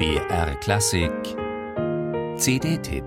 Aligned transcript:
BR 0.00 0.54
Klassik 0.60 1.12
CD-Tipp 2.38 3.04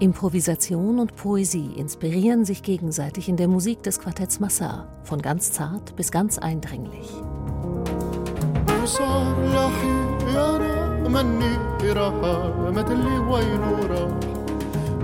Improvisation 0.00 0.98
und 0.98 1.14
Poesie 1.14 1.74
inspirieren 1.76 2.44
sich 2.44 2.64
gegenseitig 2.64 3.28
in 3.28 3.36
der 3.36 3.46
Musik 3.46 3.84
des 3.84 4.00
Quartetts 4.00 4.40
Massar, 4.40 4.88
von 5.04 5.22
ganz 5.22 5.52
zart 5.52 5.94
bis 5.94 6.10
ganz 6.10 6.38
eindringlich. 6.38 7.08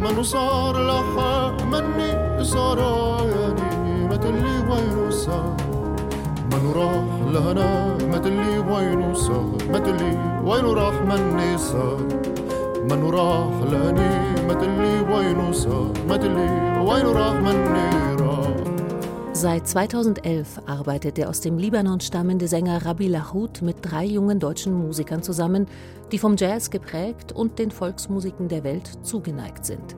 منو 0.04 0.22
صار 0.22 0.76
لحق 0.86 1.62
مني 1.72 2.44
سرايا 2.44 3.48
ديمة 3.48 4.24
اللي 4.24 4.56
وينو 4.70 5.10
صار 5.10 5.56
منو 6.52 6.72
راح 6.72 7.32
لهنا 7.32 7.96
ما 8.10 8.18
تلي 8.18 8.58
وينو 8.58 9.14
صار 9.14 9.48
ما 9.72 9.78
تلي 9.78 10.12
وينو 10.44 10.72
راح 10.72 10.94
مني 11.02 11.58
صار 11.58 11.98
منو 12.90 13.10
راح 13.10 13.54
لهني 13.72 14.12
ما 14.48 14.54
تلي 14.54 15.00
وينو 15.12 15.52
صار 15.52 15.92
ما 16.08 16.16
تلي 16.16 16.48
وينو 16.86 17.12
راح 17.12 17.34
مني 17.34 17.88
راح 18.20 18.53
Seit 19.33 19.67
2011 19.67 20.61
arbeitet 20.65 21.17
der 21.17 21.29
aus 21.29 21.39
dem 21.39 21.57
Libanon 21.57 21.99
stammende 21.99 22.47
Sänger 22.47 22.85
Rabbi 22.85 23.07
Lahoud 23.07 23.61
mit 23.61 23.77
drei 23.81 24.05
jungen 24.05 24.39
deutschen 24.39 24.73
Musikern 24.73 25.23
zusammen, 25.23 25.67
die 26.11 26.17
vom 26.17 26.35
Jazz 26.35 26.69
geprägt 26.69 27.31
und 27.31 27.59
den 27.59 27.71
Volksmusiken 27.71 28.47
der 28.47 28.63
Welt 28.63 28.89
zugeneigt 29.03 29.65
sind. 29.65 29.95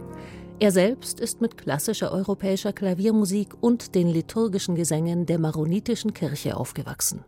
Er 0.60 0.72
selbst 0.72 1.20
ist 1.20 1.42
mit 1.42 1.58
klassischer 1.58 2.12
europäischer 2.12 2.72
Klaviermusik 2.72 3.56
und 3.62 3.96
den 3.96 4.08
liturgischen 4.08 4.76
Gesängen 4.76 5.26
der 5.26 5.40
maronitischen 5.40 6.14
Kirche 6.14 6.56
aufgewachsen. 6.56 7.26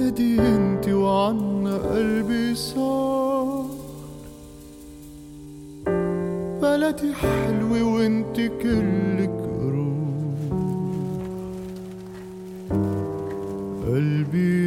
بلدي 0.00 0.40
انت 0.40 0.88
وعنا 0.88 1.76
قلبي 1.76 2.54
صار 2.54 3.33
بلدي 6.74 7.14
حلوة 7.14 7.82
وانت 7.82 8.36
كلك 8.36 9.40
روح 9.62 10.40
قلبي 13.86 14.60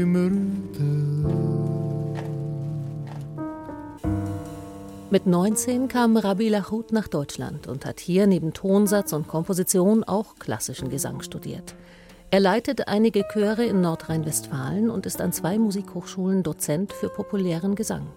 Mit 5.13 5.27
19 5.27 5.89
kam 5.89 6.17
Rabbi 6.17 6.49
Lachut 6.49 6.91
nach 6.91 7.07
Deutschland 7.07 7.67
und 7.67 7.85
hat 7.85 7.99
hier 7.99 8.25
neben 8.25 8.51
Tonsatz 8.51 9.13
und 9.13 9.27
Komposition 9.27 10.03
auch 10.03 10.39
klassischen 10.39 10.89
Gesang 10.89 11.21
studiert. 11.21 11.75
Er 12.31 12.39
leitet 12.39 12.87
einige 12.87 13.23
Chöre 13.31 13.63
in 13.63 13.79
Nordrhein-Westfalen 13.81 14.89
und 14.89 15.05
ist 15.05 15.21
an 15.21 15.31
zwei 15.31 15.59
Musikhochschulen 15.59 16.41
Dozent 16.41 16.93
für 16.93 17.09
populären 17.09 17.75
Gesang. 17.75 18.07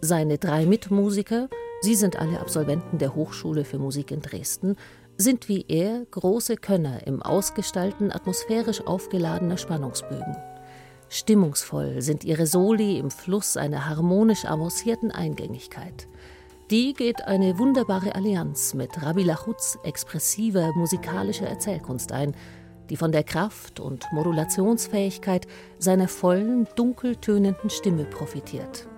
Seine 0.00 0.38
drei 0.38 0.64
Mitmusiker, 0.64 1.50
sie 1.81 1.95
sind 1.95 2.17
alle 2.17 2.39
Absolventen 2.39 2.97
der 2.97 3.15
Hochschule 3.15 3.65
für 3.65 3.79
Musik 3.79 4.11
in 4.11 4.21
Dresden, 4.21 4.75
sind 5.17 5.49
wie 5.49 5.65
er 5.67 6.05
große 6.11 6.55
Könner 6.55 7.05
im 7.05 7.21
Ausgestalten 7.21 8.11
atmosphärisch 8.11 8.85
aufgeladener 8.87 9.57
Spannungsbögen. 9.57 10.37
Stimmungsvoll 11.09 12.01
sind 12.01 12.23
ihre 12.23 12.45
Soli 12.45 12.99
im 12.99 13.09
Fluss 13.09 13.57
einer 13.57 13.89
harmonisch 13.89 14.45
avancierten 14.45 15.11
Eingängigkeit. 15.11 16.07
Die 16.69 16.93
geht 16.93 17.23
eine 17.23 17.57
wunderbare 17.57 18.13
Allianz 18.13 18.75
mit 18.75 19.01
Rabbi 19.01 19.23
Lachuts 19.23 19.79
expressiver 19.83 20.71
musikalischer 20.75 21.47
Erzählkunst 21.47 22.11
ein, 22.11 22.35
die 22.89 22.97
von 22.97 23.11
der 23.11 23.23
Kraft 23.23 23.79
und 23.79 24.05
Modulationsfähigkeit 24.11 25.47
seiner 25.79 26.07
vollen, 26.07 26.67
dunkel 26.75 27.15
tönenden 27.15 27.69
Stimme 27.69 28.05
profitiert. 28.05 28.88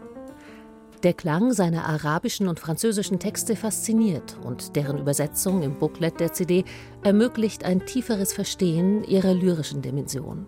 Der 1.03 1.13
Klang 1.13 1.51
seiner 1.51 1.85
arabischen 1.85 2.47
und 2.47 2.59
französischen 2.59 3.17
Texte 3.17 3.56
fasziniert 3.56 4.38
und 4.44 4.75
deren 4.75 5.00
Übersetzung 5.00 5.63
im 5.63 5.79
Booklet 5.79 6.19
der 6.19 6.31
CD 6.31 6.63
ermöglicht 7.03 7.66
ein 7.66 7.88
tieferes 7.88 8.34
Verstehen 8.34 9.03
ihrer 9.03 9.34
lyrischen 9.34 9.81
Dimension. 9.81 10.45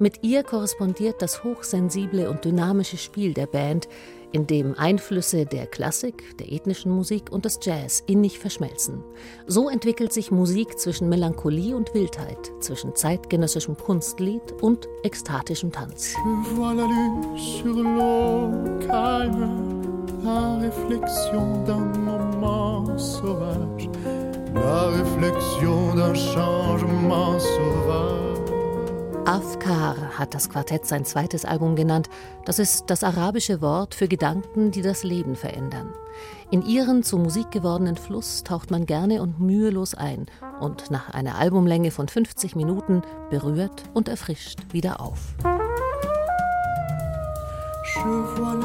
Mit 0.00 0.24
ihr 0.24 0.42
korrespondiert 0.42 1.22
das 1.22 1.44
hochsensible 1.44 2.28
und 2.28 2.44
dynamische 2.44 2.96
Spiel 2.96 3.32
der 3.32 3.46
Band, 3.46 3.88
in 4.32 4.46
dem 4.46 4.74
Einflüsse 4.76 5.46
der 5.46 5.66
Klassik, 5.66 6.36
der 6.38 6.52
ethnischen 6.52 6.90
Musik 6.90 7.30
und 7.30 7.44
des 7.44 7.60
Jazz 7.62 8.02
innig 8.06 8.38
verschmelzen. 8.38 9.04
So 9.46 9.68
entwickelt 9.68 10.12
sich 10.12 10.30
Musik 10.30 10.78
zwischen 10.78 11.08
Melancholie 11.08 11.76
und 11.76 11.94
Wildheit, 11.94 12.52
zwischen 12.60 12.94
zeitgenössischem 12.94 13.76
Kunstlied 13.76 14.52
und 14.60 14.88
ekstatischem 15.04 15.70
Tanz. 15.70 16.14
La 20.26 20.56
réflexion 20.56 21.62
d'un 21.66 21.86
moment 22.00 22.98
sauvage, 22.98 23.88
la 24.52 24.88
réflexion 24.88 25.94
d'un 25.94 26.14
changement 26.14 27.38
sauvage. 27.38 28.50
Afkar 29.24 29.96
hat 30.18 30.34
das 30.34 30.48
Quartett 30.50 30.84
sein 30.84 31.04
zweites 31.04 31.44
Album 31.44 31.76
genannt. 31.76 32.08
Das 32.44 32.58
ist 32.58 32.86
das 32.90 33.04
arabische 33.04 33.60
Wort 33.60 33.94
für 33.94 34.08
Gedanken, 34.08 34.72
die 34.72 34.82
das 34.82 35.04
Leben 35.04 35.36
verändern. 35.36 35.90
In 36.50 36.62
ihren 36.62 37.04
zu 37.04 37.18
Musik 37.18 37.52
gewordenen 37.52 37.96
Fluss 37.96 38.42
taucht 38.42 38.72
man 38.72 38.84
gerne 38.84 39.22
und 39.22 39.38
mühelos 39.38 39.94
ein 39.94 40.26
und 40.58 40.90
nach 40.90 41.10
einer 41.10 41.38
Albumlänge 41.38 41.92
von 41.92 42.08
50 42.08 42.56
Minuten 42.56 43.02
berührt 43.30 43.84
und 43.94 44.08
erfrischt 44.08 44.58
wieder 44.72 45.00
auf. 45.00 45.36
Je 47.96 48.22
vois 48.36 48.55